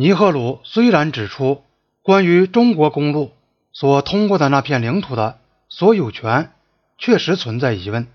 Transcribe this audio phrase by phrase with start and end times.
[0.00, 1.62] 尼赫鲁虽然指出，
[2.00, 3.32] 关于中国公路
[3.70, 5.38] 所通过的那片领土的
[5.68, 6.52] 所有权
[6.96, 8.06] 确实存在疑问，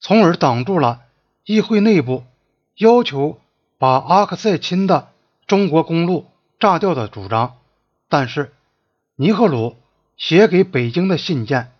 [0.00, 1.02] 从而挡住了
[1.44, 2.24] 议会内部
[2.78, 3.38] 要求
[3.78, 5.10] 把阿克塞钦的
[5.46, 6.26] 中国公路
[6.58, 7.58] 炸掉的主张，
[8.08, 8.52] 但是
[9.14, 9.76] 尼赫鲁
[10.16, 11.70] 写给北京的信件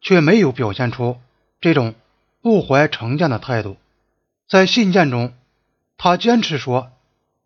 [0.00, 1.16] 却没有表现出
[1.60, 1.96] 这种
[2.42, 3.76] 不怀成见的态度。
[4.48, 5.34] 在信件中，
[5.96, 6.92] 他坚持说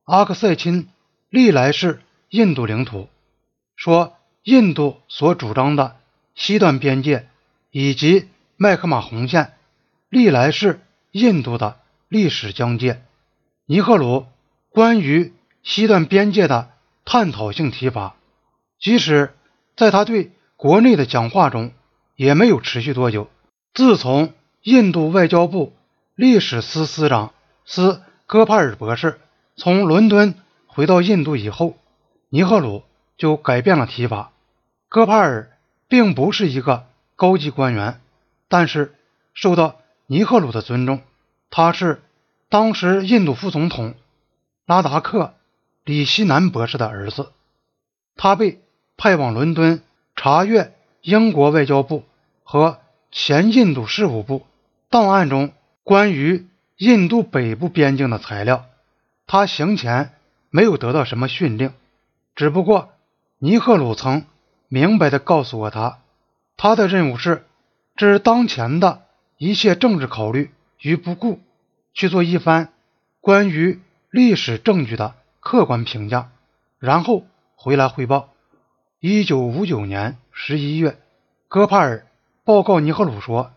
[0.05, 0.91] 阿克塞钦。
[1.31, 2.01] 历来是
[2.31, 3.09] 印度领土，
[3.77, 5.97] 说印度所主张的
[6.35, 7.29] 西段边界
[7.71, 9.53] 以及麦克马洪线，
[10.09, 10.81] 历来是
[11.11, 13.03] 印度的历史疆界。
[13.67, 14.25] 尼赫鲁
[14.71, 16.71] 关于西段边界的
[17.05, 18.17] 探讨性提法，
[18.81, 19.35] 即使
[19.77, 21.73] 在他对国内的讲话中，
[22.17, 23.29] 也没有持续多久。
[23.75, 24.33] 自从
[24.63, 25.75] 印度外交部
[26.15, 27.35] 历史司司长
[27.67, 29.21] 斯戈帕尔博士
[29.57, 30.35] 从伦敦。
[30.69, 31.75] 回到印度以后，
[32.29, 32.85] 尼赫鲁
[33.17, 34.31] 就改变了提法。
[34.89, 35.51] 戈帕尔
[35.89, 38.01] 并不是一个高级官员，
[38.47, 38.95] 但是
[39.35, 41.01] 受到尼赫鲁的尊重。
[41.51, 42.01] 他是
[42.49, 43.95] 当时印度副总统
[44.67, 45.25] 拉达克·
[45.85, 47.33] 里希南博士的儿子。
[48.15, 48.61] 他被
[48.97, 49.83] 派往伦敦
[50.15, 52.05] 查阅英国外交部
[52.45, 52.79] 和
[53.11, 54.47] 前印度事务部
[54.91, 58.67] 档案中关于印度北部边境的材料。
[59.27, 60.13] 他行前。
[60.51, 61.73] 没有得到什么训令，
[62.35, 62.91] 只不过
[63.39, 64.25] 尼赫鲁曾
[64.69, 65.99] 明白地告诉过他，
[66.57, 67.45] 他的任务是
[67.97, 69.03] 置当前的
[69.37, 71.41] 一切政治考虑于不顾，
[71.93, 72.73] 去做一番
[73.21, 73.81] 关于
[74.11, 76.31] 历史证据的客观评价，
[76.79, 78.31] 然后回来汇报。
[79.01, 80.99] 一九五九年十一月，
[81.49, 82.07] 戈帕尔
[82.45, 83.53] 报告尼赫鲁说，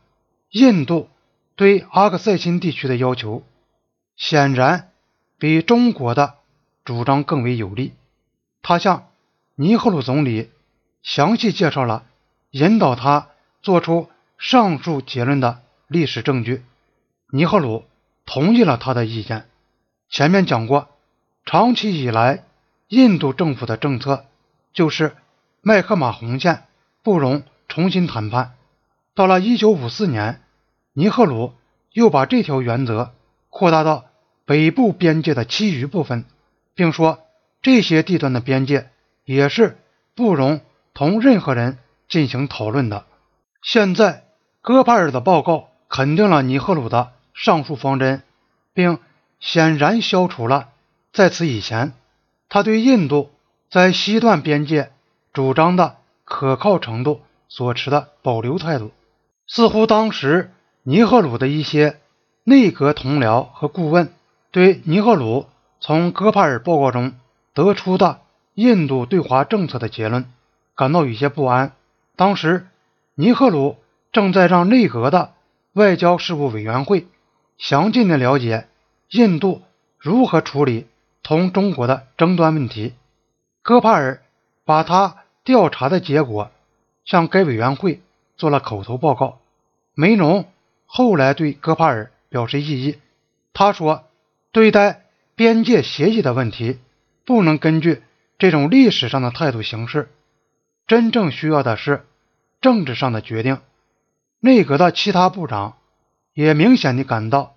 [0.50, 1.10] 印度
[1.56, 3.44] 对阿克塞钦地区的要求
[4.18, 4.92] 显然
[5.40, 6.36] 比中国的。
[6.84, 7.94] 主张更为有利。
[8.62, 9.08] 他向
[9.56, 10.50] 尼赫鲁总理
[11.04, 12.04] 详细介绍了
[12.52, 13.30] 引导他
[13.62, 16.64] 做出上述结论的历史证据。
[17.30, 17.86] 尼赫鲁
[18.26, 19.48] 同意了他的意见。
[20.10, 20.90] 前面讲过，
[21.46, 22.44] 长期以来，
[22.88, 24.26] 印度政府的政策
[24.74, 25.16] 就是
[25.62, 26.66] 麦克马洪线
[27.04, 28.54] 不容重新谈判。
[29.16, 30.42] 到了1954年，
[30.94, 31.54] 尼赫鲁
[31.94, 33.14] 又把这条原则
[33.50, 34.06] 扩大到
[34.46, 36.26] 北部边界的其余部分。
[36.74, 37.20] 并说，
[37.62, 38.90] 这些地段的边界
[39.26, 39.78] 也是
[40.16, 40.62] 不容
[40.94, 41.78] 同任何人
[42.08, 43.06] 进行讨论的。
[43.62, 44.24] 现在，
[44.62, 48.24] 戈帕尔的报告肯定了尼赫鲁的上述方针，
[48.74, 49.00] 并
[49.40, 50.70] 显然消除了
[51.14, 51.94] 在此以前
[52.50, 53.32] 他对印度
[53.70, 54.92] 在西段边界
[55.34, 58.92] 主张的可靠程度所持的保留态度。
[59.48, 60.52] 似乎当时
[60.84, 62.00] 尼赫鲁的一些
[62.44, 64.14] 内阁同僚和顾问
[64.52, 65.46] 对尼赫鲁。
[65.82, 67.14] 从戈帕尔报告中
[67.56, 68.22] 得出的
[68.54, 70.32] 印度对华政策的结论，
[70.76, 71.74] 感到有些不安。
[72.16, 72.68] 当时，
[73.16, 73.78] 尼赫鲁
[74.12, 75.34] 正在让内阁的
[75.74, 77.08] 外交事务委员会
[77.58, 78.68] 详尽的了解
[79.10, 79.64] 印度
[79.98, 80.86] 如何处理
[81.24, 82.94] 同中国的争端问题。
[83.64, 84.22] 戈帕尔
[84.64, 86.52] 把他调查的结果
[87.06, 88.02] 向该委员会
[88.38, 89.40] 做了口头报告。
[89.96, 90.46] 梅农
[90.86, 93.00] 后来对戈帕尔表示异议，
[93.52, 94.04] 他说
[94.54, 95.01] ：“对待。”
[95.42, 96.78] 边界协议的问题
[97.26, 98.04] 不能根据
[98.38, 100.08] 这种历史上的态度行事，
[100.86, 102.06] 真正需要的是
[102.62, 103.60] 政治上的决定。
[104.40, 105.78] 内阁的其他部长
[106.36, 107.56] 也明显地感到，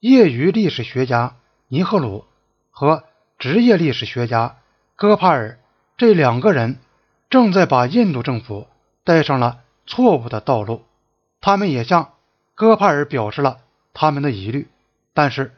[0.00, 1.36] 业余历史学家
[1.68, 2.24] 尼赫鲁
[2.70, 3.04] 和
[3.38, 4.56] 职业历史学家
[4.96, 5.58] 戈帕尔
[5.98, 6.78] 这两个人
[7.28, 8.68] 正在把印度政府
[9.04, 10.86] 带上了错误的道路。
[11.42, 12.14] 他们也向
[12.54, 13.58] 戈帕尔表示了
[13.92, 14.66] 他们的疑虑，
[15.12, 15.52] 但是。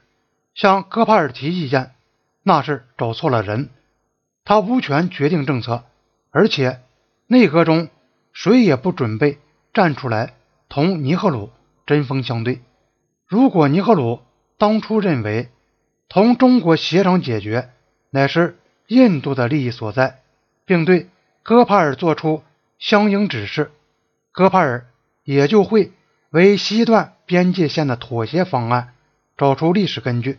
[0.55, 1.93] 向戈帕尔提意见，
[2.43, 3.71] 那是找错了人。
[4.45, 5.85] 他无权决定政策，
[6.31, 6.81] 而且
[7.27, 7.89] 内阁中
[8.33, 9.39] 谁也不准备
[9.73, 10.35] 站出来
[10.69, 11.51] 同尼赫鲁
[11.87, 12.61] 针锋相对。
[13.27, 14.21] 如果尼赫鲁
[14.59, 15.51] 当初认为
[16.09, 17.71] 同中国协商解决
[18.11, 20.21] 乃是印度的利益所在，
[20.65, 21.09] 并对
[21.45, 22.43] 戈帕尔做出
[22.79, 23.71] 相应指示，
[24.33, 24.89] 戈帕尔
[25.23, 25.93] 也就会
[26.31, 28.95] 为西段边界线的妥协方案。
[29.41, 30.39] 找出历史根据。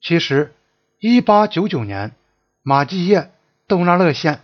[0.00, 0.54] 其实
[1.00, 2.12] ，1899年
[2.62, 3.30] 马继业
[3.66, 4.40] 豆纳勒线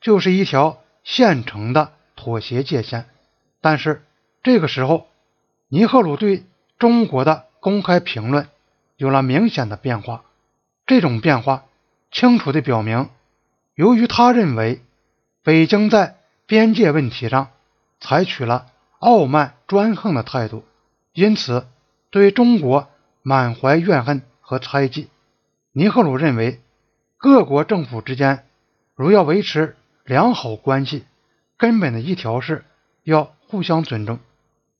[0.00, 3.06] 就是一条现成的妥协界线。
[3.60, 4.04] 但是
[4.44, 5.08] 这个时候，
[5.66, 6.44] 尼赫鲁对
[6.78, 8.46] 中国的公开评论
[8.96, 10.22] 有了明显的变化。
[10.86, 11.64] 这种变化
[12.12, 13.10] 清楚地表明，
[13.74, 14.84] 由于他认为
[15.42, 16.14] 北京在
[16.46, 17.50] 边界问题上
[17.98, 18.66] 采取了
[19.00, 20.64] 傲慢专横的态度，
[21.12, 21.66] 因此
[22.10, 22.88] 对中国。
[23.28, 25.10] 满怀怨恨和猜忌，
[25.72, 26.62] 尼赫鲁认为
[27.18, 28.46] 各国政府之间
[28.94, 31.04] 如要维持良好关系，
[31.58, 32.64] 根本的一条是
[33.04, 34.18] 要互相尊重。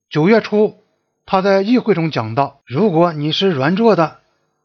[0.09, 0.79] 九月初，
[1.27, 4.21] 他在议会中讲到：“如果你是软弱的，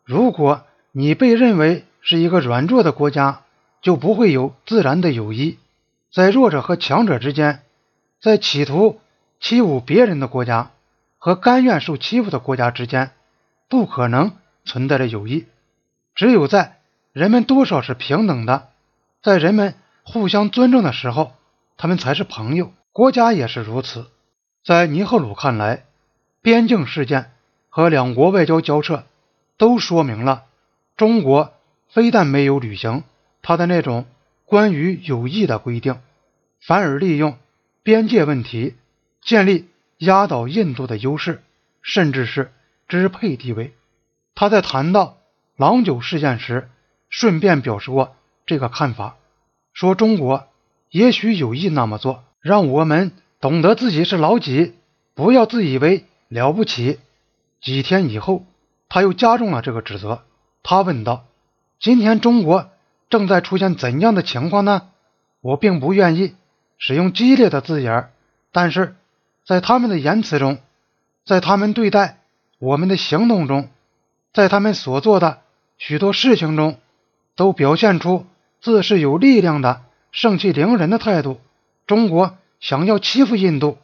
[0.05, 0.63] 如果
[0.93, 3.41] 你被认为是一个软弱的国家，
[3.81, 5.59] 就不会有自然的友谊。
[6.09, 7.63] 在弱者和强者之间，
[8.21, 9.01] 在企图
[9.41, 10.71] 欺侮别人的国家
[11.17, 13.11] 和甘愿受欺负的国家之间，
[13.69, 15.47] 不可能存在着友谊。
[16.15, 16.79] 只有在……”
[17.13, 18.69] 人们多少是平等的，
[19.21, 21.33] 在人们互相尊重的时候，
[21.77, 22.73] 他们才是朋友。
[22.91, 24.07] 国家也是如此。
[24.65, 25.85] 在尼赫鲁看来，
[26.41, 27.31] 边境事件
[27.69, 29.05] 和两国外交交涉
[29.59, 30.45] 都说明了，
[30.97, 31.53] 中国
[31.87, 33.03] 非但没有履行
[33.43, 34.05] 他的那种
[34.45, 36.01] 关于友谊的规定，
[36.59, 37.37] 反而利用
[37.83, 38.75] 边界问题
[39.21, 39.69] 建立
[39.99, 41.43] 压倒印度的优势，
[41.83, 42.51] 甚至是
[43.01, 43.73] 支配地位。
[44.35, 45.17] 他在谈到
[45.57, 46.69] 郎酒事件时。
[47.15, 48.15] 顺便表示过
[48.47, 49.17] 这个看法，
[49.71, 50.47] 说中国
[50.89, 54.73] 也许有意那么做，让我们懂得自己是老几，
[55.13, 56.99] 不要自以为了不起。
[57.61, 58.47] 几天以后，
[58.89, 60.23] 他又加重了这个指责。
[60.63, 61.25] 他问道
[61.79, 62.71] ：“今天中国
[63.11, 64.89] 正在出现怎样的情况呢？”
[65.39, 66.33] 我并不愿意
[66.79, 68.09] 使用激烈的字眼，
[68.51, 68.95] 但是
[69.45, 70.57] 在他们的言辞中，
[71.27, 72.22] 在他们对待
[72.63, 73.67] 我们的行动中，
[74.31, 75.41] 在他们所做的
[75.77, 76.77] 许多事情中。
[77.35, 78.27] 都表现出
[78.61, 79.81] 自是有力量的、
[80.11, 81.41] 盛气凌人的态度。
[81.87, 83.79] 中国想要欺负印度，